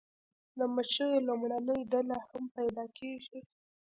[0.57, 3.39] د مچیو لومړنۍ ډلې هم پیدا کیږي